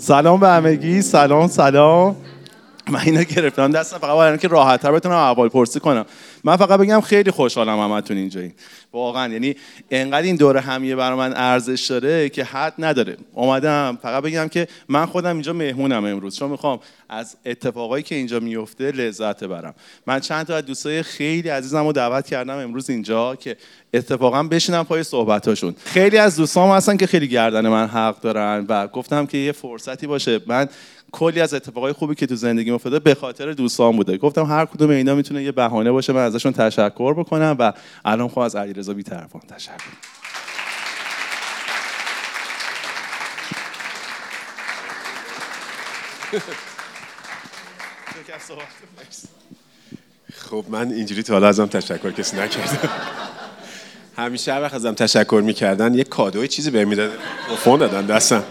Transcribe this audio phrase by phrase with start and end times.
[0.00, 1.02] سلام به همگی.
[1.02, 2.16] سلام سلام.
[2.90, 3.70] من اینو گرفتم.
[3.70, 6.04] دستم فقط برای که راحت‌تر بتونم احوال پرسی کنم.
[6.44, 8.54] من فقط بگم خیلی خوشحالم همتون اینجایی
[8.92, 9.32] واقعا.
[9.32, 9.56] یعنی
[9.90, 13.16] انقدر این دوره همیه برای من ارزش داره که حد نداره.
[13.32, 16.36] اومدم فقط بگم که من خودم اینجا مهمونم امروز.
[16.38, 19.74] چون می‌خوام از اتفاقایی که اینجا میفته لذت برم
[20.06, 23.56] من چند تا از دوستای خیلی عزیزم رو دعوت کردم امروز اینجا که
[23.94, 25.74] اتفاقا بشینم پای صحبتاشون.
[25.84, 30.06] خیلی از دوستان هستن که خیلی گردن من حق دارن و گفتم که یه فرصتی
[30.06, 30.40] باشه.
[30.46, 30.68] من
[31.12, 34.18] کلی از اتفاقای خوبی که تو زندگی افتاده به خاطر دوستان بوده.
[34.18, 37.72] گفتم هر کدوم اینا می‌تونه یه بهانه باشه من ازشون تشکر بکنم و
[38.04, 39.74] الان خواهم از علیرضا بی‌طرفان تشکر.
[50.34, 52.78] خب من اینجوری تا حالا ازم تشکر کسی نکرده
[54.16, 57.14] همیشه هر وقت ازم تشکر می‌کردن یه کادوی چیزی بهم می‌دادن.
[57.64, 58.44] فون دادن دستم.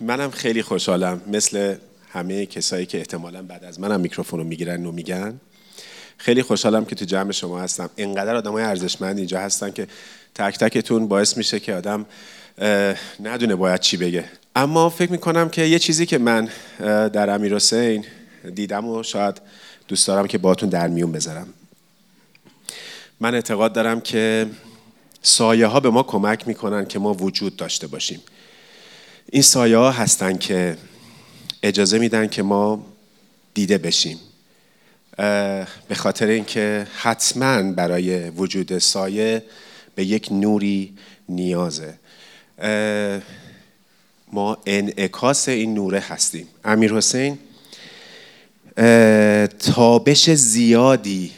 [0.00, 1.20] منم خیلی خوشحالم.
[1.26, 1.74] مثل
[2.10, 5.40] همه کسایی که احتمالا بعد از منم میکروفون رو می‌گیرن و میگن.
[6.16, 7.90] خیلی خوشحالم که تو جمع شما هستم.
[7.96, 9.86] اینقدر آدمای ارزشمند اینجا هستن که
[10.34, 12.06] تک تکتون باعث میشه که آدم
[13.20, 14.24] ندونه باید چی بگه.
[14.56, 16.48] اما فکر می‌کنم که یه چیزی که من
[17.08, 18.04] در امیر حسین
[18.54, 19.40] دیدم و شاید
[19.88, 21.48] دوست دارم که باتون در میون بذارم.
[23.20, 24.46] من اعتقاد دارم که
[25.22, 28.20] سایه ها به ما کمک می‌کنن که ما وجود داشته باشیم.
[29.30, 30.76] این سایه ها هستن که
[31.62, 32.86] اجازه میدن که ما
[33.54, 34.18] دیده بشیم.
[35.88, 39.42] به خاطر اینکه حتما برای وجود سایه
[39.94, 40.94] به یک نوری
[41.28, 41.94] نیازه.
[44.32, 46.48] ما انعکاس این نوره هستیم.
[46.64, 47.38] امیر حسین
[49.58, 51.32] تابش زیادی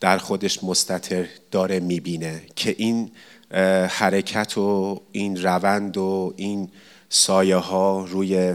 [0.00, 3.10] در خودش مستطر داره می‌بینه که این
[3.88, 6.68] حرکت و این روند و این
[7.08, 8.54] سایه ها روی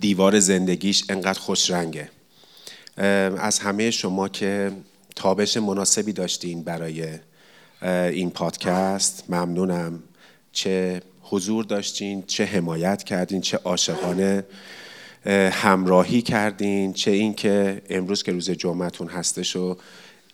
[0.00, 2.10] دیوار زندگیش انقدر خوش رنگه
[3.38, 4.72] از همه شما که
[5.16, 7.08] تابش مناسبی داشتین برای
[7.82, 10.02] این پادکست ممنونم.
[10.52, 14.44] چه حضور داشتین چه حمایت کردین چه عاشقانه
[15.52, 19.76] همراهی کردین چه اینکه امروز که روز جمعتون هستش و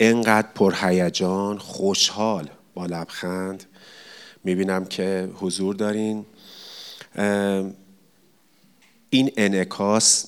[0.01, 3.65] انقدر پرهیجان خوشحال با لبخند
[4.45, 6.27] می‌بینم که حضور دارین.
[9.11, 10.27] این انعکاس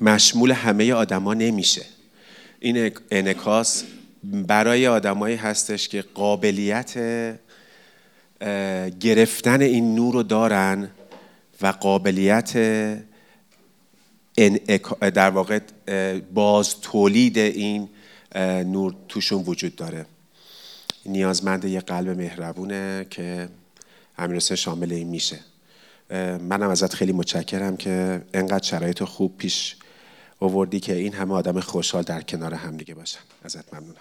[0.00, 1.84] مشمول همه آدما نمیشه.
[2.60, 3.84] این انعکاس
[4.24, 6.94] برای آدمایی هستش که قابلیت
[9.00, 10.90] گرفتن این نور رو دارن
[11.62, 12.52] و قابلیت
[15.14, 15.60] در واقع
[16.34, 17.88] باز تولید این
[18.64, 20.06] نور توشون وجود داره.
[21.06, 23.48] نیازمند یه قلب مهربونه که
[24.18, 25.38] امیر شامل این میشه.
[26.40, 29.76] منم ازت خیلی متشکرم که انقدر شرایط خوب پیش
[30.40, 33.20] آوردی که این همه آدم خوشحال در کنار هم دیگه باشن.
[33.44, 33.96] ازت ممنونم.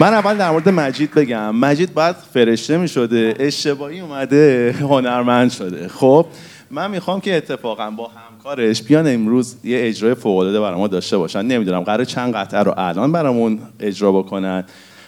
[0.00, 1.56] من اول در مورد مجید بگم.
[1.56, 5.88] مجید باید فرشته می شده اشتباهی اومده هنرمند شده.
[5.88, 6.26] خب
[6.70, 11.18] من می‌خوام که اتفاقا با همکارش بیان امروز یه اجرای فوق العاده برای ما داشته
[11.18, 11.42] باشن.
[11.42, 14.64] نمی‌دونم قرار چند قطعه رو الان برامون اجرا بکنن.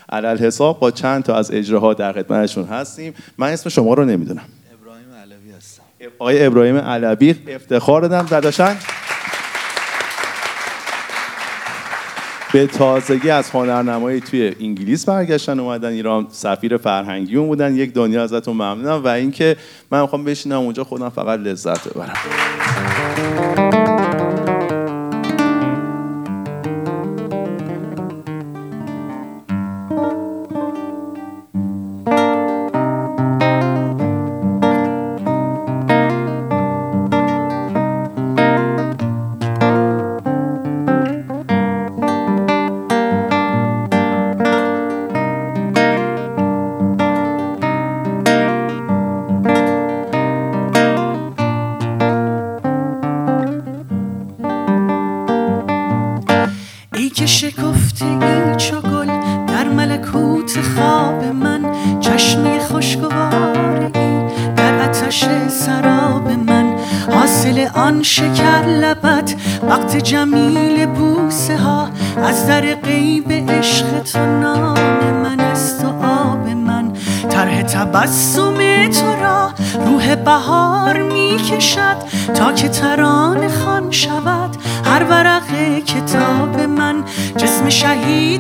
[0.09, 3.15] علل حساب با چند تا از اجراها در خدمتشون هستیم.
[3.38, 4.43] من اسم شما رو نمی‌دونم.
[4.82, 5.82] ابراهیم علوی هستم.
[6.19, 8.77] آقای ابراهیم علوی افتخار دادم داداشن
[12.53, 17.76] به تازگی از هنرنمایی توی انگلیس برگشتن اومدن ایران سفیر فرهنگی اون بودن.
[17.76, 19.56] یک دنیا ازتون ممنونم و اینکه
[19.91, 22.88] من می‌خوام بشینم اونجا خودم فقط لذت ببرم.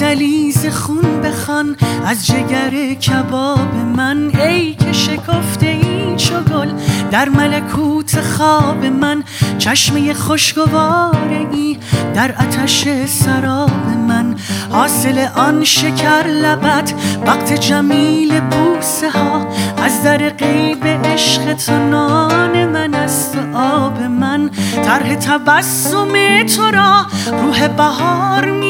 [0.00, 1.76] با غزلی ز خون بخوان
[2.06, 4.30] از جگر کباب من.
[4.40, 6.72] ای که شکفته ای چو گل
[7.10, 9.24] در ملکوت خواب من.
[9.58, 11.78] چشمه خوشگواره ای
[12.14, 14.36] در آتش سراب من.
[14.70, 16.94] حاصل آن شکر لبت
[17.26, 19.46] وقت جمیل بوسه ها.
[19.84, 24.50] از در غیب عشق تو نان من است آب من.
[24.84, 27.06] طرح تبسم تو را
[27.42, 28.69] روح بهار می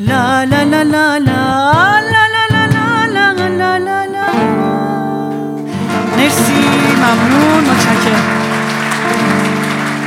[0.00, 4.32] لا لا لا لا لا لا لا لا لا
[6.16, 6.52] مرسی
[6.96, 8.24] ممنون متشکرم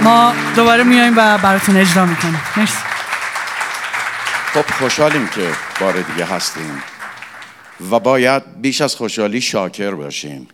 [0.03, 2.77] ما دوباره میایم و براتون اجرا می‌کنیم مرسی
[4.53, 5.49] خب خوشحالیم که
[5.81, 6.83] بار دیگه هستیم
[7.91, 10.47] و باید بیش از خوشحالی شاکر باشیم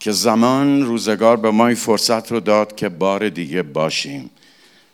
[0.00, 4.30] که زمان روزگار به ما این فرصت رو داد که بار دیگه باشیم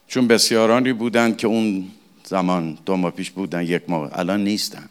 [0.09, 1.91] چون بسیارانی بودند که اون
[2.31, 4.11] زمان دو ماه پیش بودن یک ماه.
[4.13, 4.89] الان نیستن.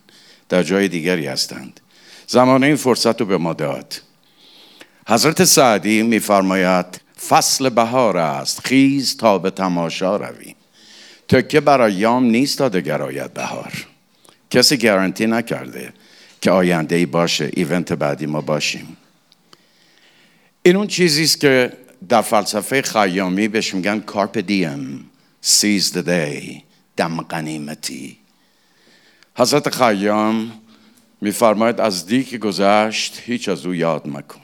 [0.50, 1.80] در جای دیگری هستند.
[2.28, 4.02] زمان این فرصت رو به ما داد.
[5.08, 8.68] حضرت سعدی میفرماید فصل بهار است.
[8.68, 10.56] خیز تا به تماشا رویم.
[11.28, 13.88] تکه برای یام نیست تا دگر آید بهار.
[14.50, 15.94] کسی گارانتی نکرده
[16.42, 18.98] که آینده ای باشه ایونت بعدی ما باشیم.
[20.64, 21.74] این اون چیزی است که
[22.10, 25.10] در فلسفه خیامی بهش میگن کارپ دیم
[25.42, 26.69] سیز day.
[27.00, 28.18] دم غنیمتی.
[29.36, 30.52] حضرت خیام
[31.22, 34.42] میفرماید از دی که گذشت هیچ از او یاد مکن.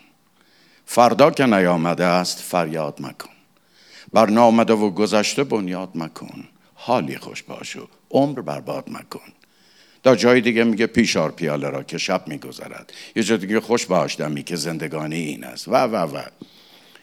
[0.86, 3.30] فردا که نیامده است فریاد مکن.
[4.14, 6.44] بر نامده و گذشته بنیاد مکن.
[6.76, 9.32] حالی خوش باشو عمر برباد مکن.
[10.04, 12.94] در جای دیگه میگه پیشار پیاله را که شب میگذرد.
[13.16, 15.68] یه جای دیگه خوش باش دمی که زندگانی این است.
[15.68, 16.22] و و و.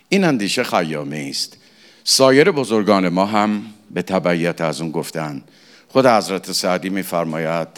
[0.09, 1.57] این اندیشه خیامی است.
[2.05, 3.63] سایر بزرگان ما هم
[3.93, 5.43] به تبعیت از اون گفتن.
[5.89, 7.69] خود حضرت سعدی میفرماید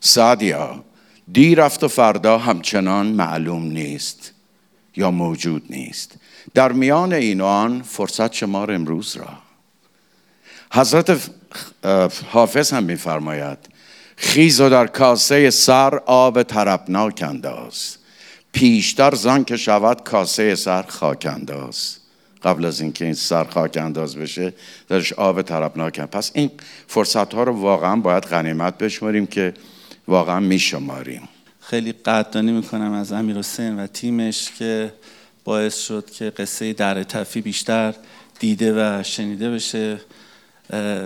[0.00, 0.84] سعدیا
[1.32, 4.32] دی رفت و فردا همچنان معلوم نیست
[4.96, 6.14] یا موجود نیست.
[6.54, 9.28] در میان این و آن فرصت شمار امروز را.
[10.72, 11.30] حضرت
[12.32, 13.58] حافظ هم میفرماید
[14.16, 17.96] خیز و در کاسه سر آب طربناک انداز.
[18.52, 21.96] پیشتر زان که شود کاسه سر خاک انداز.
[22.44, 24.52] قبل از اینکه این سر خاک انداز بشه
[24.88, 26.00] درش آب طربناک.
[26.00, 26.50] پس این
[26.86, 29.54] فرصت ها رو واقعا باید غنیمت بشماریم که
[30.08, 31.28] واقعا میشماریم.
[31.60, 34.92] خیلی قدردانی می‌کنم از امیر حسین و تیمش که
[35.44, 37.94] باعث شد که قصه در تفی بیشتر
[38.38, 40.00] دیده و شنیده بشه.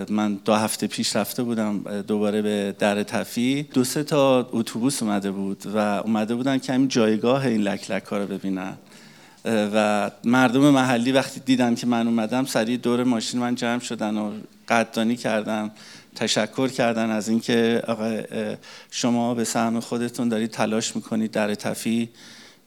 [0.09, 3.63] من دو هفته پیش رفته بودم دوباره به در تفی.
[3.73, 8.03] دو سه تا اتوبوس اومده بود و اومده بودن که همین جایگاه این لک لک
[8.03, 8.77] ها رو ببینن.
[9.47, 14.31] و مردم محلی وقتی دیدن که من اومدم سریع دور ماشین من جمع شدن و
[14.67, 15.71] قدردانی کردم
[16.15, 18.21] تشکر کردن از اینکه آقا
[18.91, 22.09] شما به سهم خودتون دارید تلاش می‌کنید در تفی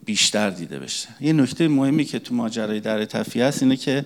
[0.05, 1.09] بیشتر دیده بشه.
[1.21, 4.05] یه نکته مهمی که تو ماجرای در تفی هست اینه که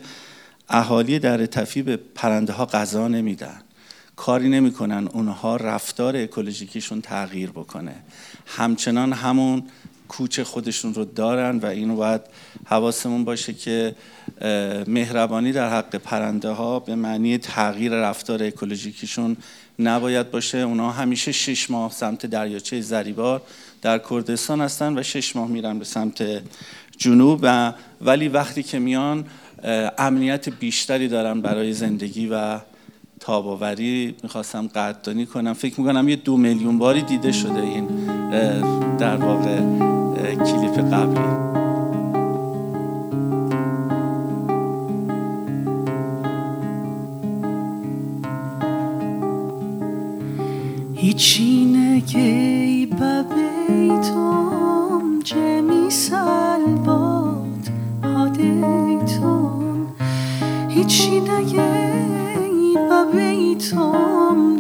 [0.69, 3.61] اهالی در تفی به پرنده ها غذا نمیدن.
[4.16, 7.95] کاری نمی‌کنن اونها رفتار اکولوژیکیشون تغییر بکنه.
[8.47, 9.62] همچنان همون
[10.16, 12.21] کوچه خودشون رو دارن و اینو باید
[12.64, 13.94] حواسمون باشه که
[14.87, 19.37] مهربانی در حق پرنده ها به معنی تغییر رفتار اکولوژیکیشون
[19.78, 20.59] نباید باشه.
[20.59, 23.42] اونا همیشه شش ماه سمت دریاچه زریبار
[23.83, 26.42] در کردستان هستن و شش ماه میرن به سمت
[26.97, 29.25] جنوب و ولی وقتی که میان
[29.99, 32.61] امنیت بیشتری دارن برای زندگی و
[33.26, 35.52] تاباوری می‌خواستم قدردانی کنم.
[35.52, 37.87] فکر می‌کنم یه دو میلیون باری دیده شده این
[38.99, 39.59] در واقع
[40.37, 41.54] کلیپ قبلی.
[50.95, 51.53] هیچی
[63.73, 64.54] ببیتم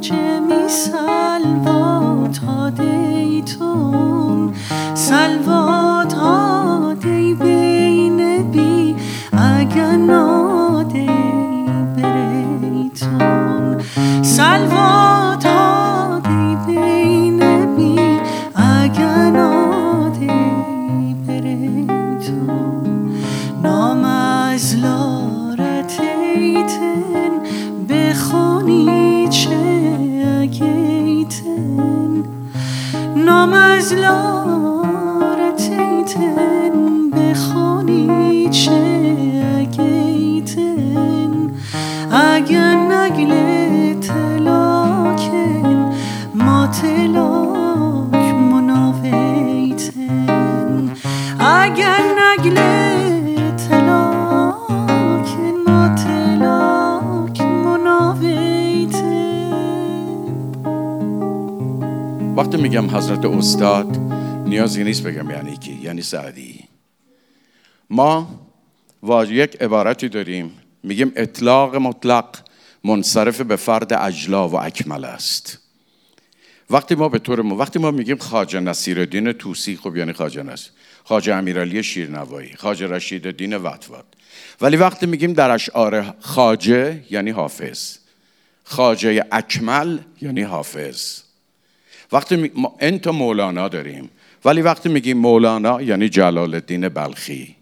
[42.14, 43.32] اگر نگل
[44.00, 45.92] تلاکن
[46.34, 49.94] ما تلاک مناویتن.
[51.40, 52.58] اگر نگل
[53.56, 59.04] تلاکن ما تلاک مناویتن.
[62.36, 63.98] وقتی میگم حضرت استاد
[64.46, 66.64] نیازی نیست بگم یعنی کی یعنی سعدی.
[67.90, 68.26] ما
[69.02, 70.50] واژه یک عبارتی داریم
[70.84, 72.26] میگیم اطلاق مطلق
[72.84, 75.58] منصرف به فرد اجلا و اکمل است.
[76.70, 80.72] وقتی ما به طور ما وقتی ما میگیم خواجه نصیرالدین توسی خب یعنی خواجه نصیر
[81.04, 84.04] خواجه امیرعلی شیرنوایی خواجه رشید الدین وطواد
[84.60, 87.96] ولی وقتی میگیم در اشعار خواجه یعنی حافظ.
[88.64, 91.20] خواجه اکمل یعنی حافظ.
[92.12, 92.50] وقتی می...
[92.80, 94.10] انت مولانا داریم.
[94.44, 97.56] ولی وقتی میگیم مولانا یعنی جلال الدین بلخی.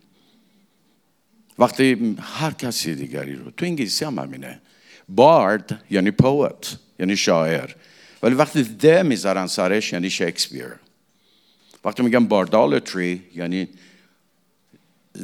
[1.59, 4.61] وقتی هر کسی دیگری رو تو انگلیسی هم همینه.
[5.09, 7.71] بارد یعنی پوت یعنی شاعر.
[8.23, 10.75] ولی وقتی ده می‌ذارن سرش یعنی شکسپیر
[11.85, 13.69] وقتی میگم باردالتری یعنی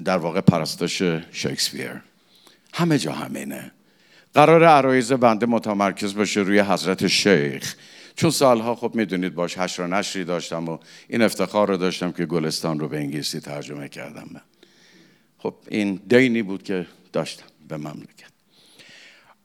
[0.04, 2.00] در واقع پرستش شکسپیر
[2.75, 3.70] همه جا همینه.
[4.35, 7.75] قرار عرایز بنده متمرکز باشه روی حضرت شیخ.
[8.16, 12.26] چون سالها خب می‌دونید باش حشر و نشری داشتم و این افتخار رو داشتم که
[12.26, 14.28] گلستان رو به انگلیسی ترجمه کردم.
[14.30, 14.40] من.
[15.38, 18.33] خب این دینی بود که داشتم به مملکت.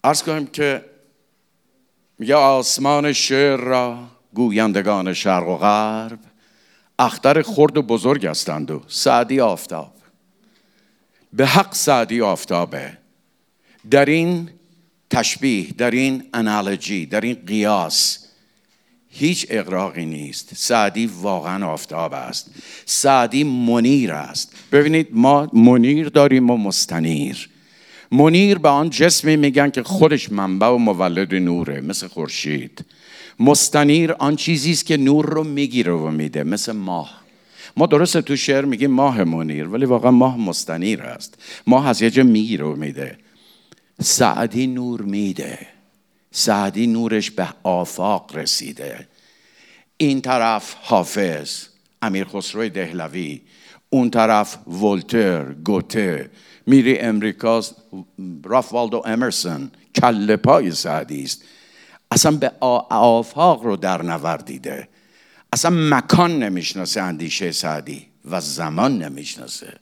[0.03, 0.85] ارز کنیم که
[2.19, 6.19] میگه آسمان شعر را گویندگان شرق و غرب
[6.99, 9.93] اختر خرد و بزرگ هستند و سعدی آفتاب.
[11.33, 12.97] به حق سعدی آفتابه.
[13.91, 14.49] در این
[15.09, 18.22] تشبیه در این انالوجی در این قیاس
[19.15, 20.49] هیچ اقراقی نیست.
[20.55, 22.51] سعدی واقعا آفتاب است.
[22.85, 24.53] سعدی منیر است.
[24.71, 27.49] ببینید ما منیر داریم و مستنیر.
[28.11, 32.85] منیر به آن جسمی میگن که خودش منبع و مولد نوره مثل خورشید.
[33.39, 37.23] مستنیر آن چیزی است که نور رو می‌گیره و میده مثل ماه.
[37.77, 41.37] ما درسته تو شعر میگیم ماه منیر ولی واقعا ماه مستنیر است.
[41.67, 43.17] ماه از یه جا می‌گیره و میده.
[44.01, 45.59] سعدی نور میده.
[46.35, 49.07] سعدی نورش به آفاق رسیده.
[49.97, 51.65] این طرف حافظ
[52.01, 53.41] امیر خسرو دهلوی
[53.89, 56.29] اون طرف ولتر گوته
[56.65, 57.63] میری امریکا
[58.43, 61.43] رافوالدو امرسون کله پای سعدی است.
[62.11, 62.51] اصلا به
[62.89, 64.87] آفاق رو در نوردیده
[65.53, 69.73] اصلا مکان نمی‌شناسه اندیشه سعدی و زمان نمی‌شناسه.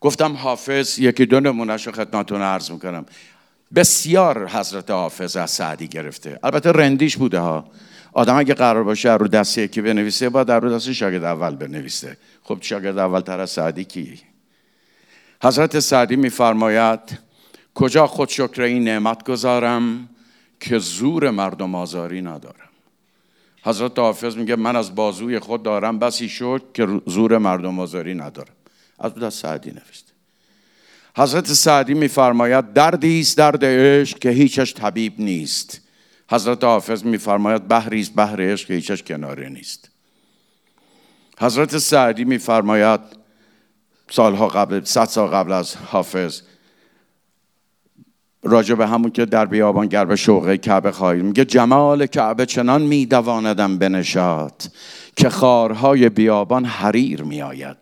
[0.00, 3.06] گفتم حافظ یکی دو نمونهش رو خدمتتون عرض می‌کنم.
[3.74, 6.38] بسیار حضرت حافظ از سعدی گرفته.
[6.42, 7.70] البته رندیش بوده ها.
[8.12, 12.16] آدم اگه قرار باشه رو دست یکی بنویسه باید رو دست شاگرد اول بنویسه.
[12.42, 14.20] خب شاگرد اول تر از سعدی کی؟
[15.42, 17.00] حضرت سعدی میفرماید
[17.74, 20.08] کجا خود شکر این نعمت گذارم
[20.60, 22.68] که زور مردم آزاری ندارم؟
[23.62, 28.54] حضرت حافظ میگه من از بازوی خود دارم بسی شکر که زور مردم آزاری ندارم.
[28.98, 30.12] از دست سعدی نوشته.
[31.16, 35.80] حضرت سعدی میفرماید دردی است درد عشق که هیچش طبیب نیست.
[36.30, 39.90] حضرت حافظ میفرماید بحری است بحر عشق که هیچش کناره نیست.
[41.40, 43.00] حضرت سعدی میفرماید
[44.10, 46.42] سالها قبل صد سال قبل از حافظ
[48.42, 53.78] راجع به همون که در بیابان گرب شوقه کعبه خواهی میگه جمال کعبه چنان میدواندم
[53.78, 54.62] بنشاد
[55.16, 57.76] که خارهای بیابان حریر میآید.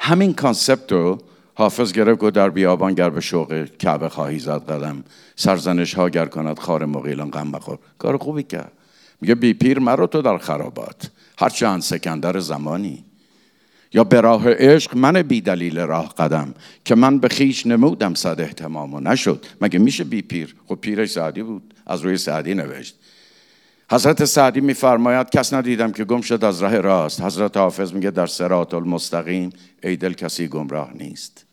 [0.00, 1.18] همین concept رو
[1.58, 5.04] حافظ گرفت و در بیابان گر به شوق کعبه خواهی زد قدم
[5.36, 7.78] سرزنش ها گر کند خار مغیلان غم مخور.
[7.98, 8.72] کار خوبی کرد.
[9.20, 11.10] میگه بی پیر مرو تو در خرابات.
[11.38, 13.04] هرچند سکندر زمانی.
[13.92, 16.54] یا به راه عشق منه بی دلیل راه قدم.
[16.84, 19.46] که من به خویش نمودم صد اهتمام و نشد.
[19.60, 21.74] مگه میشه بی پیر؟ خب پیرش سعدی بود.
[21.86, 22.96] از روی سعدی نوشت.
[23.90, 27.20] حضرت سعدی میفرماید کس ندیدم که گم شد از راه راست.
[27.20, 29.50] حضرت حافظ میگه در سرات المستقیم
[29.82, 31.45] ای دل کسی گمراه نیست.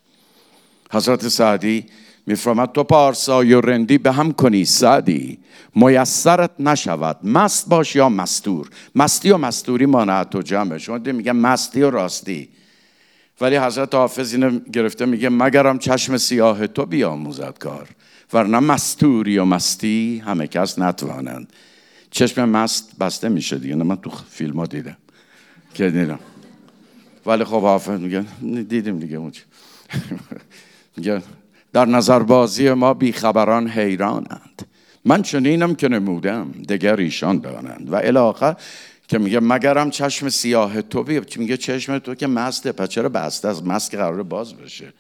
[0.94, 1.86] حضرت سعدی
[2.26, 5.40] میفرماد تو پارسای و رندی به هم کنی سعدی
[5.76, 8.70] میسرت نشود مست باش یا مستور.
[8.96, 10.78] مستی و مستوری مانعت تو جمعه.
[10.78, 12.50] شما میگه مستی و راستی.
[13.42, 17.90] ولی حضرت حافظ اینو گرفته میگه مگرم چشم سیاه تو بیاموزد کار
[18.34, 21.54] ورنه مستوری و مستی همه کس نتوانند.
[22.12, 23.76] چشم مست بسته میشه دیگه.
[23.76, 24.98] من تو فیلم ها دیدم.
[25.74, 26.20] که دیدم.
[27.26, 29.42] ولی خب حافظ میگه دیدیم دیگه اون میگه
[31.74, 34.68] در نظربازی ما بیخبران حیرانند.
[35.06, 37.94] من چنینم که نمودم دگر ایشان دانند.
[37.94, 38.56] و الاخر
[39.08, 43.48] که میگه مگرم چشم سیاه تو بیا میگه چشم تو که مسته پس چرا بسته
[43.48, 44.94] از مست قرار باز بشه؟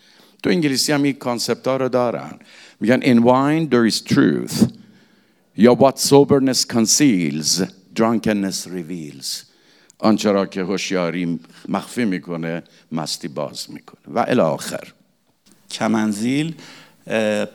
[0.43, 2.39] تو انگلیسی هم این کانسپت ها رو دارن.
[2.79, 4.71] میگن in wine there is truth.
[5.57, 7.63] یا what soberness conceals
[7.99, 9.45] drunkenness reveals.
[9.99, 14.15] آنچه را که هوشیاری مخفی می‌کنه مستی باز می‌کنه.
[14.15, 14.93] و الاخر.
[15.73, 16.53] کمنزیل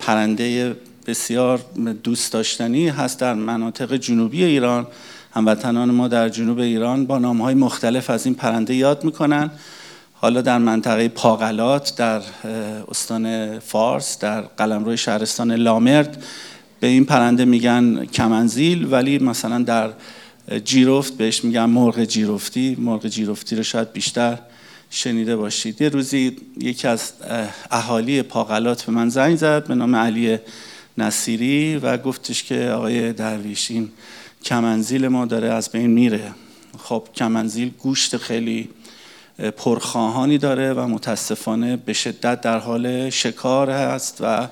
[0.01, 1.61] پرنده بسیار
[2.05, 4.87] دوست داشتنی هست در مناطق جنوبی ایران.
[5.35, 9.51] هموطنان ما در جنوب ایران با نامهای مختلف از این پرنده یاد می‌کنن.
[10.15, 12.23] حالا در منطقه پاغلات در
[12.89, 16.25] استان فارس در قلمرو شهرستان لامرد
[16.81, 19.91] به این پرنده میگن کمنزیل ولی مثلا در
[20.65, 22.77] جیرفت بهش میگن مرغ جیرفتی.
[22.81, 24.39] مرغ جیرفتی رو شاید بیشتر
[24.91, 25.83] شنیده باشید.
[25.83, 27.13] یه روزی یکی از
[27.71, 30.39] اهالی پاغلات به من زنگ زد به نام علی
[30.99, 33.91] نصیری و گفتش که آقای درویش این
[34.45, 36.35] کمنزیل ما داره از بین میره.
[36.79, 38.69] خب کمنزیل گوشت خیلی
[39.57, 44.49] پرخواهانی داره و متاسفانه به شدت در حال شکار هست و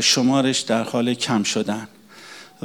[0.00, 1.88] شمارش در حال کم شدن.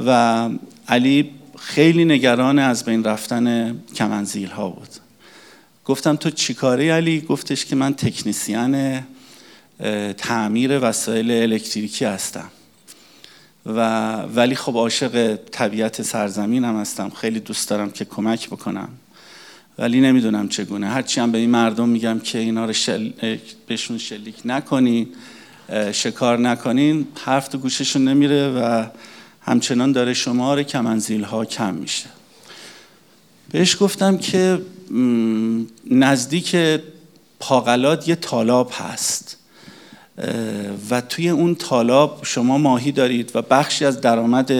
[0.06, 0.50] و
[0.88, 5.05] علی خیلی نگران از بین رفتن کمنزیل ها بود.
[5.86, 9.04] گفتم تو چیکاره علی؟ گفتش که من تکنیسیان
[10.16, 12.50] تعمیر وسایل الکتریکی هستم.
[13.66, 17.10] و ولی خب عاشق طبیعت سرزمین هم هستم.
[17.10, 18.88] خیلی دوست دارم که کمک بکنم.
[19.78, 20.88] ولی نمی‌دونم چگونه.
[20.88, 23.10] هرچی هم به این مردم میگم که اینا رو شل...
[23.66, 25.08] بهشون شلیک نکنی
[25.92, 28.86] شکار نکنین حرف تو گوششون نمیره و
[29.40, 32.06] همچنان داره شمار کمنزیل ها کم میشه.
[33.50, 34.58] بهش گفتم که
[35.90, 36.56] نزدیک
[37.40, 39.36] پاغلات یه تالاب هست.
[40.90, 44.52] و توی اون تالاب شما ماهی دارید و بخشی از درآمد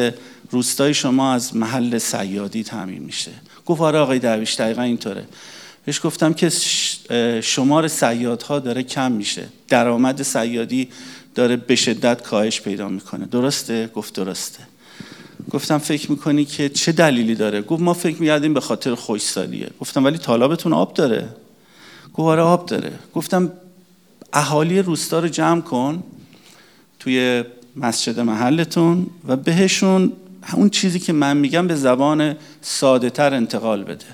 [0.50, 3.30] روستای شما از محل سیادی تعمین میشه.
[3.66, 5.24] گفت آره آقای درویش دقیقا اینطوره.
[5.84, 6.48] بهش گفتم که
[7.40, 9.48] شمار سیادها داره کم میشه.
[9.68, 10.88] درآمد سیادی
[11.34, 13.26] داره به شدت کاهش پیدا می‌کنه.
[13.26, 14.58] درسته؟ گفت درسته.
[15.50, 20.04] گفتم فکر می‌کنی که چه دلیلی داره؟ گفت ما فکر می‌کردیم به خاطر خوشسالیه گفتم
[20.04, 21.28] ولی طالبتون آب داره.
[22.14, 22.92] گفت آره آب داره.
[23.14, 23.52] گفتم
[24.32, 26.02] اهالی روستا رو جمع کن
[27.00, 27.44] توی
[27.76, 30.12] مسجد محلتون و بهشون
[30.52, 34.04] اون چیزی که من میگم به زبان ساده تر انتقال بده.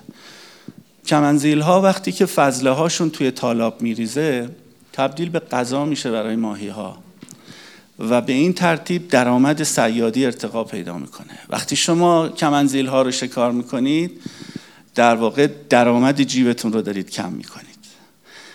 [1.06, 4.48] کمنزیل ها وقتی که فضله هاشون توی تالاب میریزه
[4.92, 6.98] تبدیل به غذا میشه برای ماهی ها
[7.98, 11.38] و به این ترتیب درآمد سیادی ارتقا پیدا می‌کنه.
[11.48, 14.20] وقتی شما کمنزیل ها رو شکار می‌کنید
[14.94, 17.68] در واقع درآمد جیبتون رو دارید کم می‌کنید.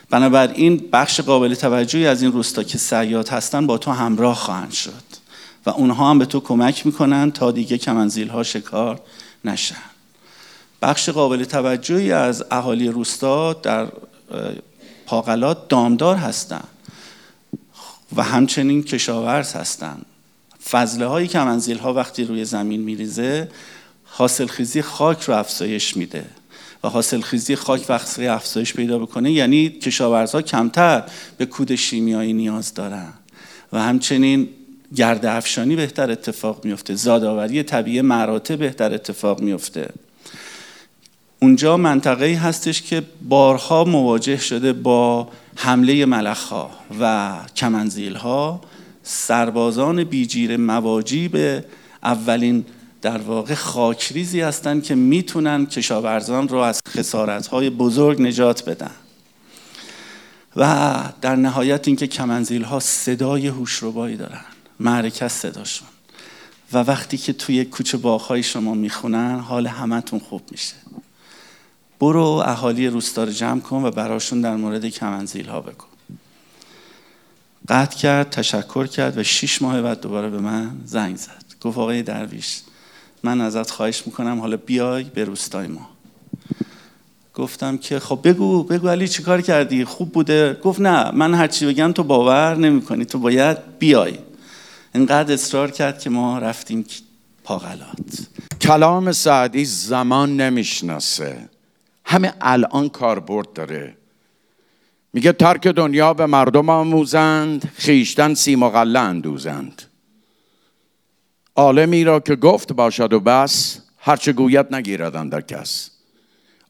[0.10, 5.08] بنابراین بخش قابل توجهی از این روستا که سیاد هستن با تو همراه خواهند شد
[5.66, 9.02] و اونها هم به تو کمک می‌کنن تا دیگه کمنزیل ها شکار
[9.46, 9.76] نشن.
[10.82, 13.88] بخش قابل توجهی از اهالی روستا در
[15.06, 16.68] پاقلات دامدار هستند
[18.16, 20.06] و همچنین کشاورز هستند.
[20.70, 23.50] فضله های کمنزیل ها وقتی روی زمین میریزه
[24.04, 26.26] حاصل خیزی خاک رو افزایش میده.
[26.84, 31.04] و حاصل خیزی خاک وقتی افزایش پیدا بکنه یعنی کشاورزها کمتر
[31.38, 33.14] به کود شیمیایی نیاز دارن.
[33.74, 34.50] و همچنین
[34.96, 39.90] گرد افشانی بهتر اتفاق میفته زادآوری طبیعی مراتع بهتر اتفاق میفته
[41.40, 48.62] اونجا منطقه‌ای هستش که بارها مواجه شده با حمله ملخها و کمنزیلها
[49.04, 51.66] سربازان بیجیر مواجی به
[52.04, 52.66] اولین
[53.02, 58.92] در واقع خاکریزی هستند که می‌تونن کشاورزان رو از خسارتهای بزرگ نجات بدن.
[60.56, 64.46] و در نهایت اینکه کمنزیل ها صدای هوشربایی دارن
[64.80, 65.88] معرکت صداشون.
[66.74, 70.76] و وقتی که توی کوچه باغهای شما می‌خونن حال همتون خوب میشه.
[72.00, 75.86] برو اهالی روستا رو جمع کن و براشون در مورد کمنزیل ها بگو.
[77.70, 81.44] قطع کرد تشکر کرد و شیش ماه بعد دوباره به من زنگ زد.
[81.62, 82.62] گفت آقای درویش
[83.24, 85.90] من ازت خواهش می‌کنم حالا بیای به روستای ما.
[87.34, 91.92] گفتم که خب بگو بگو علی چیکار کردی؟ خوب بوده؟ گفت نه من هرچی بگم
[91.92, 94.18] تو باور نمی‌کنی تو باید بیای.
[94.96, 96.86] اینقدر اصرار کرد که ما رفتیم
[97.44, 98.28] پاغلات.
[98.62, 101.50] کلام سعدی زمان نمی‌شناسه.
[102.08, 103.98] همه الان کاربرد داره.
[105.14, 109.82] میگه ترک دنیا به مردم آموزند خیشتن سیم و غله اندوزند.
[111.56, 115.92] عالمی را که گفت باشد و بس هرچه گوید نگیردن در کس.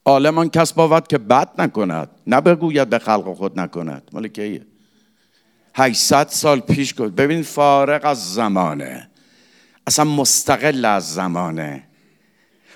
[0.04, 4.10] عالم آن کس باود که بد نکند نه بگوید به خلق خود نکند.
[4.12, 4.66] مال کیه؟
[5.74, 9.10] 800 سال پیش گفت ببین فارغ از زمانه.
[9.86, 11.87] اصلا مستقل از زمانه.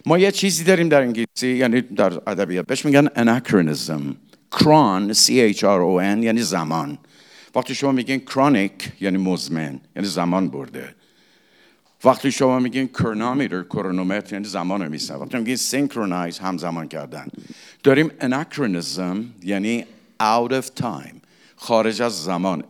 [0.07, 4.03] ما یه چیزی داریم در انگلیسی یعنی در ادبیات بهش میگن anachronism.
[4.61, 6.99] کران C H R O N یعنی زمان.
[7.55, 10.95] وقتی شما میگین کرونیک یعنی مزمن یعنی زمان برده.
[12.05, 17.27] وقتی شما میگین کرنومتر کرونومتر یعنی زمان رو میسن وقتی میگین سینکرونایز هم زمان کردن.
[17.83, 19.85] داریم اناکرونیزم یعنی
[20.21, 21.17] out of time
[21.57, 22.65] خارج از زمان.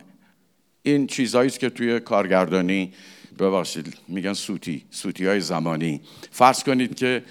[0.83, 2.93] این چیزهایی که توی کارگردانی
[3.37, 6.01] ببخشید میگن سوتی سوتی های زمانی.
[6.31, 7.23] فرض کنید که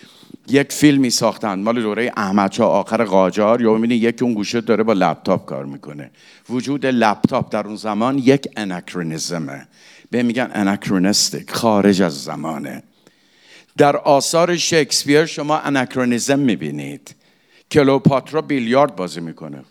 [0.48, 4.92] یک فیلمی ساختن مال دوره احمد آخر قاجار یا می‌بینی یکی اون گوشه داره با
[4.92, 6.10] لپتاپ کار می‌کنه.
[6.50, 9.68] وجود لپتاپ در اون زمان یک اناکرونیزمه.
[10.10, 12.82] به میگن اناکرونستیک خارج از زمانه.
[13.76, 17.14] در آثار شکسپیر شما اناکرونیزم می‌بینید.
[17.70, 19.64] کلوپاترا بیلیارد بازی می‌کنه.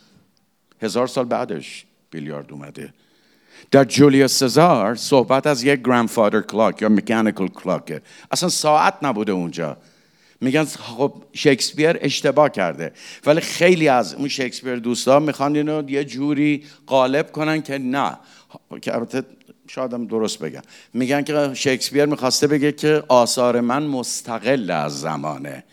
[0.81, 2.93] هزار سال بعدش بیلیارد اومده.
[3.71, 9.77] در جولیا سزار صحبت از یک گرندفادر کلاک یا مکانیکل کلاکه اصلا ساعت نبوده اونجا.
[10.41, 12.93] میگن خب شکسپیر اشتباه کرده.
[13.25, 18.17] ولی خیلی از اون شکسپیر دوستان می‌خوان اینو یه جوری قالب کنن که نه.
[18.81, 19.23] که البته
[19.67, 20.61] شاید درست بگم.
[20.93, 25.63] میگن که شکسپیر می‌خواسته بگه که آثار من مستقل از زمانه.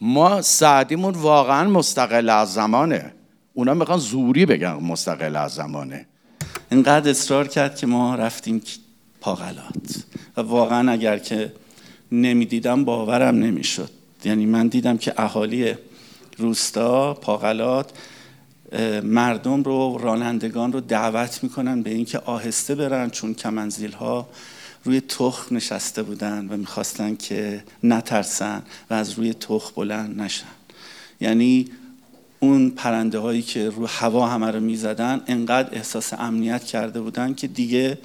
[0.00, 3.14] ما سعدیمون واقعا مستقل از زمانه.
[3.54, 6.06] اونا می‌خوان زوری بگن مستقل از زمانه.
[6.70, 8.62] اینقدر اصرار کرد که ما رفتیم
[9.20, 10.04] پاغلات.
[10.36, 11.52] و واقعا اگر که
[12.12, 13.90] نمی‌دیدم باورم نمی‌شد.
[14.24, 15.74] یعنی من دیدم که اهالی
[16.38, 17.90] روستا پاغلات
[19.02, 24.28] مردم رو رانندگان رو دعوت می‌کنن به اینکه آهسته برن چون کمنزیل ها
[24.84, 30.46] روی تخ نشسته بودن و می‌خواستن که نترسن و از روی تخ بلند نشن.
[31.20, 31.68] یعنی
[32.42, 37.46] اون پرنده هایی که رو هوا همه رو می‌زدن انقدر احساس امنیت کرده بودن که
[37.46, 37.98] دیگه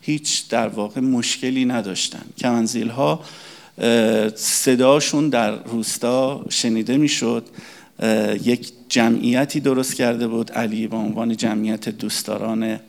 [0.00, 2.22] هیچ در واقع مشکلی نداشتن.
[2.38, 3.20] کمنزیل ها
[4.34, 7.46] صداشون در روستا شنیده می‌شد.
[8.42, 10.52] یک جمعیتی درست کرده بود.
[10.52, 12.80] علی به عنوان جمعیت دوستداران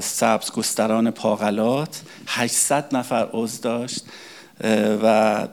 [0.00, 2.00] سبزگستران پاغلات.
[2.26, 4.04] 800 نفر عضو داشت.
[5.02, 5.48] و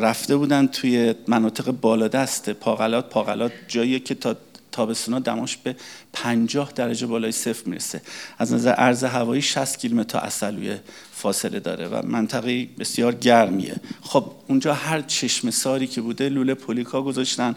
[0.00, 3.08] رفته بودن توی مناطق بالادست پاغلات.
[3.08, 4.36] پاغلات جایی که تا
[4.72, 5.76] تابستونا دماش به
[6.12, 8.02] 50 درجه بالای صفر می‌رسه.
[8.38, 10.80] از نظر عرض هوایی 60 کیلومتر تا اصلویه
[11.12, 13.76] فاصله داره و منطقه بسیار گرمیه.
[14.02, 17.54] خب اونجا هر چشم ساری که بوده لوله پولیکا گذاشتن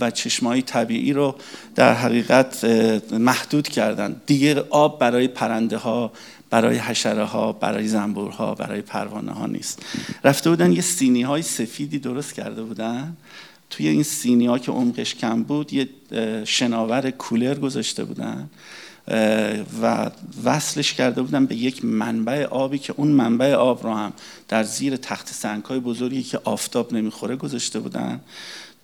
[0.00, 1.34] و چشمهای طبیعی رو
[1.74, 2.64] در حقیقت
[3.12, 4.20] محدود کردن.
[4.26, 6.12] دیگه آب برای پرنده ها
[6.50, 9.82] برای حشره ها برای زنبورها برای پروانه ها نیست.
[10.24, 13.16] رفته بودن یه سینی های سفیدی درست کرده بودن.
[13.70, 15.88] توی این سینی ها که عمقش کم بود یه
[16.44, 18.48] شناور کولر گذاشته بودن
[19.82, 20.10] و
[20.44, 24.12] وصلش کرده بودن به یک منبع آبی که اون منبع آب رو هم
[24.48, 28.20] در زیر تخت سنگ های بزرگی که آفتاب نمی‌خوره گذاشته بودن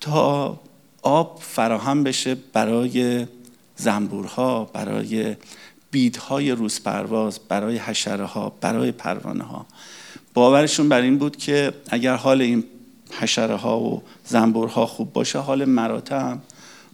[0.01, 0.61] تا
[1.03, 3.27] آب فراهم بشه برای
[3.77, 5.37] زنبورها برای
[5.95, 9.67] بیدهای روز پرواز برای حشره ها برای پروانه ها
[10.35, 12.65] باورشون بر این بود که اگر حال این
[13.11, 16.35] حشره ها و زنبورها خوب باشه حال مراتع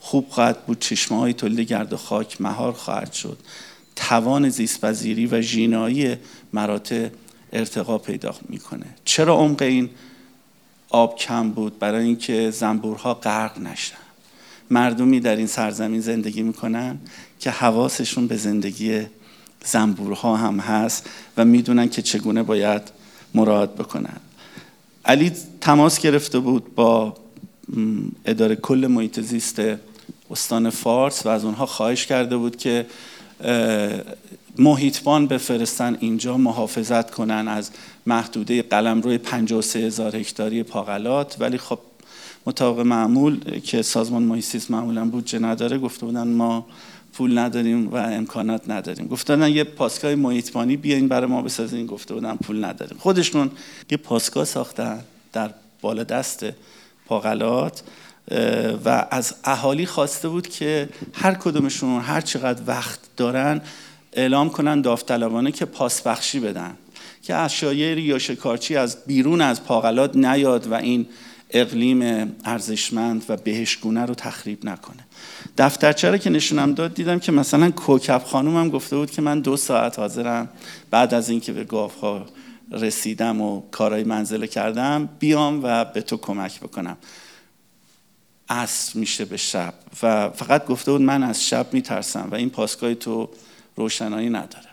[0.00, 0.78] خوب خواهد بود.
[0.78, 3.38] چشمه های تولید گرد و خاک مهار خواهد شد.
[3.96, 6.16] توان زیستپذیری و ژینایی
[6.52, 7.08] مراتع
[7.52, 8.86] ارتقا پیدا می‌کنه.
[9.04, 9.90] چرا عمق این
[10.88, 13.96] آب کم بود؟ برای اینکه زنبورها غرق نشن.
[14.70, 16.98] مردمی در این سرزمین زندگی می‌کنن
[17.40, 19.06] که حواسشون به زندگی
[19.64, 22.82] زنبورها هم هست و می‌دونن که چگونه باید
[23.34, 24.16] مراد بکنن.
[25.04, 27.16] علی تماس گرفته بود با
[28.24, 29.62] اداره کل محیط زیست
[30.30, 32.86] استان فارس و از اونها خواهش کرده بود که
[34.58, 37.70] محیطبان بفرستن اینجا محافظت کنن از
[38.06, 41.36] محدوده قلمرو 53 هزار هکتاری پاغلات.
[41.38, 41.78] ولی خب
[42.46, 46.66] مطابق معمول که سازمان محیط معمولا بودجه نداره گفته بودن ما
[47.12, 49.08] پول نداریم و امکانات نداریم.
[49.08, 51.86] گفتن یه پاسگاه محیطبانی بیاین برای ما بسازین.
[51.86, 52.98] گفته بودن پول نداریم.
[52.98, 53.50] خودشون
[53.90, 55.00] یه پاسگاه ساختن
[55.32, 56.46] در بالا دست
[57.06, 57.82] پاغلات
[58.84, 63.60] و از اهالی خواسته بود که هر کدومشون هر چقدر وقت دارن
[64.12, 66.74] اعلام کنن داوطلبانه که پاسبخشی بدن.
[67.22, 71.06] که اشایر یا شکارچی از بیرون از پاغلات نیاد و این
[71.50, 75.06] اقلیم ارزشمند و بهشگونه رو تخریب نکنه.
[75.60, 79.40] دفترچه رو که نشونم داد دیدم که مثلا کوکب خانوم هم گفته بود که من
[79.40, 80.48] دو ساعت حاضرم.
[80.90, 82.04] بعد از اینکه به گاف
[82.72, 86.96] رسیدم و کارهای منزله کردم بیام و به تو کمک بکنم.
[88.48, 92.94] عصر میشه به شب و فقط گفته بود من از شب میترسم و این پاسگاه
[92.94, 93.28] تو
[93.76, 94.68] روشنایی نداره.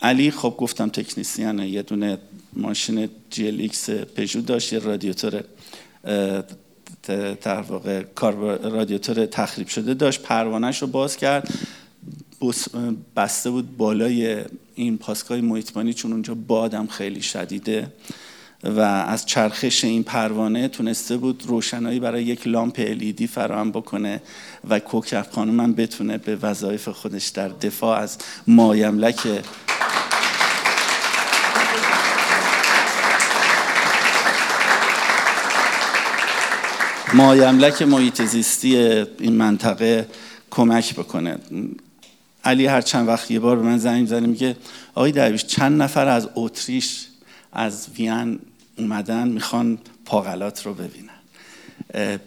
[0.00, 2.18] علی خب گفتم تکنیسیانه یه دونه
[2.52, 3.70] ماشین جی
[4.16, 5.44] پژو داشت یه رادیاتور
[7.42, 8.02] در واقع
[8.62, 10.22] رادیاتور تخریب شده داشت.
[10.22, 11.48] پروانهش رو باز کرد.
[13.16, 17.92] بسته بود بالای این پاسگاه محیطبانی چون اونجا بادم خیلی شدیده.
[18.64, 24.22] و از چرخش این پروانه تونسته بود روشنایی برای یک لامپ الیدی فراهم بکنه
[24.68, 29.26] و کوکب خانم هم بتونه به وظایف خودش در دفاع از مایملک
[37.14, 40.08] مایملک محیط زیستی این منطقه
[40.50, 41.38] کمک بکنه.
[42.44, 44.56] علی هر چند وقت یه بار به من زنگ می‌زنه میگه
[44.94, 47.06] آقای درویش چند نفر از اتریش
[47.52, 48.38] از وین
[48.78, 51.13] اومدن می‌خوان پاغلات رو ببینن؟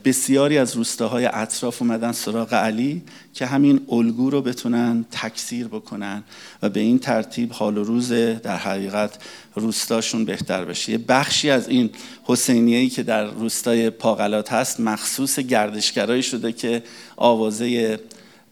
[0.05, 3.01] بسیاری از روستاهای اطراف اومدن سراغ علی
[3.33, 6.23] که همین الگو رو بتونن تکثیر بکنن
[6.61, 9.17] و به این ترتیب حال و روز در حقیقت
[9.55, 10.91] روستاشون بهتر بشه.
[10.91, 11.89] یه بخشی از این
[12.23, 16.83] حسینیه‌ای که در روستای پاغلات هست مخصوص گردشگرایی شده که
[17.15, 17.99] آوازه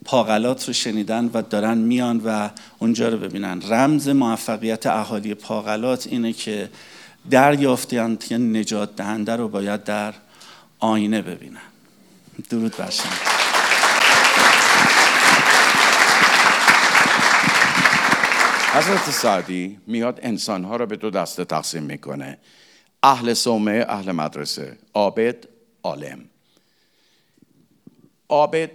[0.06, 2.49] پاغلات رو شنیدن و دارن میان و
[2.80, 3.62] اونجا رو ببینن.
[3.69, 6.69] رمز موفقیت اهالی پاغلات اینه که
[7.32, 10.13] دریافتن که نجات دهنده رو باید در
[10.80, 11.58] آینه ببینن.
[12.50, 12.90] درود بر
[18.74, 22.38] حضرت سعدی میاد انسانها رو به دو دسته تقسیم می‌کنه.
[23.04, 24.78] اهل سومه اهل مدرسه.
[24.94, 25.36] عابد
[25.84, 26.20] عالم.
[28.30, 28.72] عابد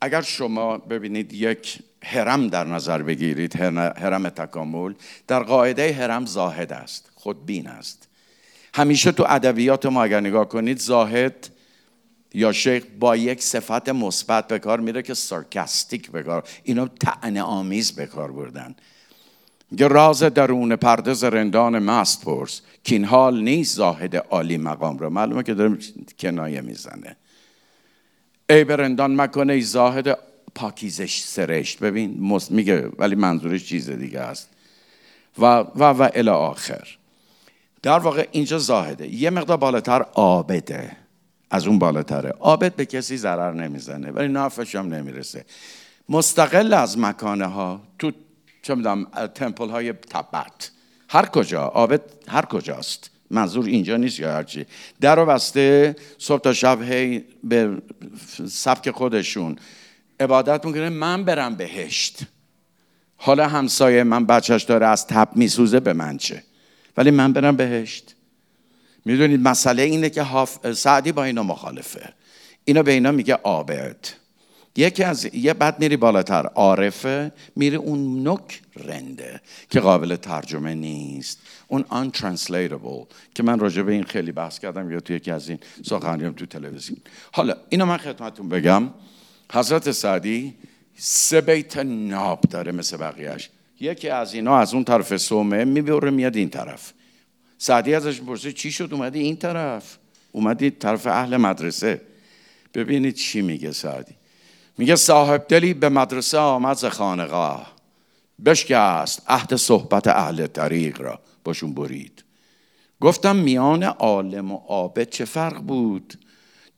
[0.00, 4.94] اگر شما ببینید یک هرم در نظر بگیرید هرم تکامل
[5.26, 8.08] در قاعده هرم زاهد است خودبین است.
[8.74, 11.50] همیشه تو ادبیات ما اگر نگاه کنید زاهد
[12.34, 17.38] یا شیخ با یک صفت مثبت به کار میره که سارکاستیک به کار اینو تعن
[17.38, 18.74] آمیز به کار بردن.
[19.78, 25.10] یه راز درون پرده زرندان مست پرس که این حال نیست زاهد عالی مقام رو
[25.10, 25.78] معلومه که داره
[26.18, 27.16] کنایه می‌زنه.
[28.50, 30.18] ای برندان مکنه ای زاهد
[30.54, 31.78] پاکیزش سرشت.
[31.78, 34.48] ببین میگه ولی منظورش چیز دیگه است.
[35.38, 36.99] و و و الی آخر.
[37.82, 39.14] در واقع اینجا زاهده.
[39.14, 40.96] یه مقدار بالاتر آبده.
[41.50, 42.34] از اون بالاتره.
[42.38, 44.10] آبد به کسی ضرر نمی‌زنه.
[44.10, 45.44] ولی نافش هم نمی‌رسه.
[46.08, 48.12] مستقل از مکانه ها تو
[48.62, 50.70] چه می‌دونم تمپل های تبت.
[51.08, 51.62] هر کجا.
[51.62, 53.10] آبد هر کجاست.
[53.30, 54.66] منظور اینجا نیست یا هرچی
[55.00, 57.82] در و بسته صبح تا شب هی به
[58.48, 59.56] سبک خودشون
[60.20, 60.88] عبادت می‌کنه.
[60.88, 62.18] من برم بهشت.
[63.16, 66.42] حالا همسایه من بچهش داره از تب میسوزه به من چه؟
[66.96, 68.14] ولی من برم بهشت.
[69.04, 70.26] می‌دونید مسئله اینه که
[70.74, 72.12] سعدی با اینا مخالفه.
[72.64, 73.96] اینا به اینا میگه عابد
[74.76, 76.46] یکی از یه بعد میری بالاتر.
[76.46, 81.38] عارفه میری اون نک رنده که قابل ترجمه نیست.
[81.68, 85.58] اون untranslatable که من راجع به این خیلی بحث کردم یا توی یکی از این
[85.84, 86.98] سخنرانیام تو تلویزیون.
[87.32, 88.90] حالا اینو من خدمتتون بگم.
[89.52, 90.54] حضرت سعدی
[90.96, 93.50] سه بیت ناب داره مثل بقیهش
[93.80, 96.92] یکی از اینا از اون طرف سومه می‌بره میاد این طرف.
[97.58, 99.98] سعدی ازش پرسه چی شد؟ اومدی این طرف.
[100.32, 102.00] اومدی طرف اهل مدرسه.
[102.74, 104.14] ببینید چی میگه سعدی.
[104.78, 107.72] میگه صاحب دلی به مدرسه آمد ز خانقاه.
[108.44, 111.20] بشکست عهد صحبت اهل طریق را.
[111.44, 112.24] باشون برید.
[113.00, 116.14] گفتم میان عالم و عابد چه فرق بود؟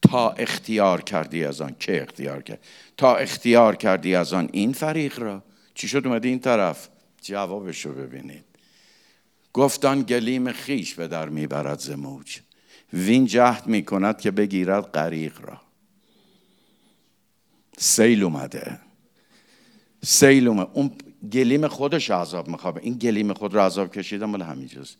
[0.02, 2.60] تا اختیار کردی از آن که اختیار کرد؟
[2.96, 5.42] تا اختیار کردی از آن این فریق را.
[5.74, 6.88] چی شد؟ اومدی این طرف.
[7.22, 8.44] جوابش رو ببینید.
[9.52, 12.38] گفتان گلیم خیش به در می‌برد ز موج.
[12.92, 15.60] وین جهد می‌کند که بگیرد غریق را.
[17.78, 18.78] سیل اومده.
[20.04, 20.92] سیل اومده اون
[21.32, 24.96] گلیم خودش عذاب می‌خواد این گلیم خود رو عذاب کشیدن مال همینجاست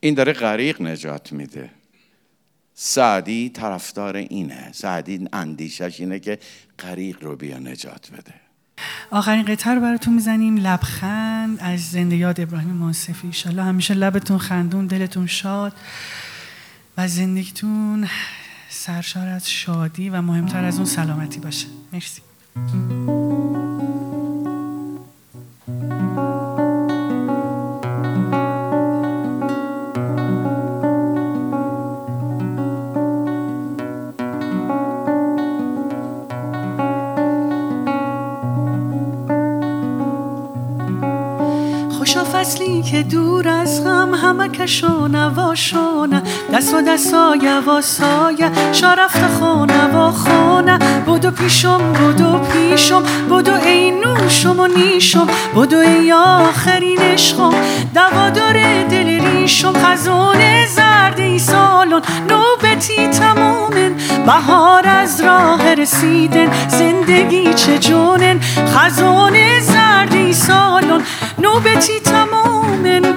[0.00, 1.70] این داره غریق نجات میده.
[2.74, 4.72] سعدی طرفدار اینه.
[4.72, 6.38] سعدی اندیشش اینه که
[6.78, 8.45] غریق رو بیا نجات بده.
[9.10, 10.56] آخرین قطعه رو براتون می‌زنیم.
[10.56, 15.72] لبخند از زنده یاد ابراهیم ماسفی ایشالله همیشه لبتون خندون دلتون شاد
[16.98, 18.08] و زندگیتون
[18.68, 21.66] سرشار از شادی و مهمتر از اون سلامتی باشه.
[21.92, 22.20] مرسی.
[44.56, 50.78] غم همه کشو نواشونه دست و دستای و سایه شرفت خونه و خونه.
[51.06, 53.02] بودو پیشم بودو پیشم.
[53.28, 55.26] بودو ای نوشم و نیشم.
[55.54, 57.54] بودو ای آخرین عشقم.
[57.94, 59.72] دوادار دل ریشم.
[59.72, 63.94] خزون زرد ای سالون نوبتی تمامن.
[64.26, 66.68] بهار از راه رسیدن.
[66.68, 68.40] زندگی چه جونن.
[68.74, 71.02] خزون زرد ای سالون
[71.38, 72.25] نوبتی تمامن.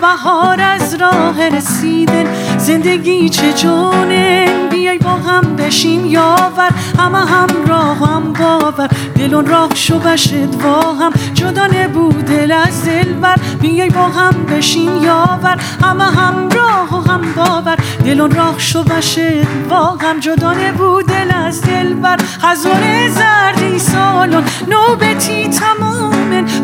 [0.01, 2.25] بهار از راه رسیدن.
[2.57, 6.71] زندگی چه جونن بیای با هم بشیم یاور.
[6.99, 8.89] همه هم راه هم باور.
[9.15, 13.35] دلون راه شو بشد وا هم جدا نبود دل از دل بر.
[13.61, 15.57] بیای با هم بشیم یاور.
[15.83, 17.77] همه هم راه و هم باور.
[18.05, 22.17] دلون راه شو بشد وا هم جدا نبود دل از دل بر.
[22.41, 26.18] خزون زردی سالون نوبتی تمامن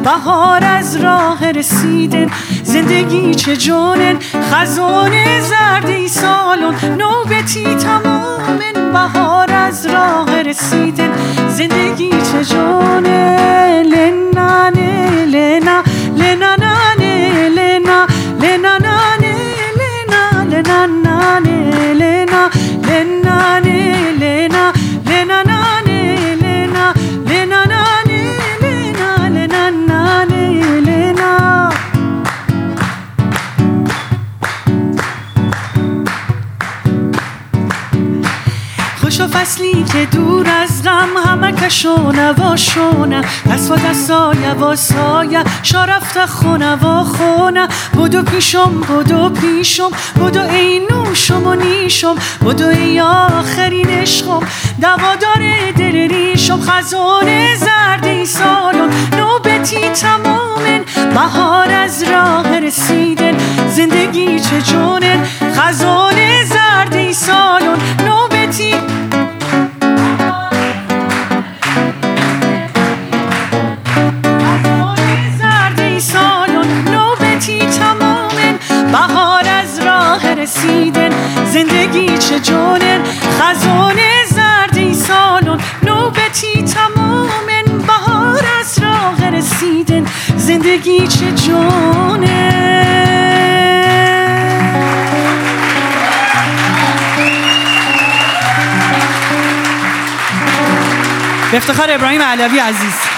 [0.05, 2.27] بهار از راه رسیدن.
[2.63, 4.19] زندگی چه جونن
[4.51, 11.11] خزون زردی سالون نوبتی تمامن بهار از راه رسیدن.
[11.49, 12.55] زندگی چه
[13.83, 15.83] لنانه لنا
[16.15, 16.55] لنا.
[16.55, 18.07] نانه لنا.
[18.41, 19.35] لنا نانه
[19.79, 20.43] لنا.
[20.61, 21.04] لنا
[39.36, 43.21] فصلی که دور از غم همه کشو نواشونه
[43.52, 47.67] دست و دستای و سایه شرفت خونه و خونه.
[47.93, 54.39] بودو پیشم بودو پیشم بودو ای نوشم و نیشم بودو ای آخرین عشقم.
[54.82, 60.82] دوادار دل ریشم خزان زرد ای سالون نوبتی تمامن
[61.13, 63.38] بهار از راه رسیدن.
[63.69, 68.76] زندگی چه جونن خزان زرد ای سالون نوبتی
[80.45, 81.10] رسیدن.
[81.45, 83.01] زندگی چه جونن
[84.29, 87.86] زرد ای سالون نوبتی تمامن.
[87.88, 90.05] بهار از راه رسیدن.
[90.38, 92.25] زندگی چه جونن
[101.53, 103.14] افتخار ابراهیم علوی عزیز.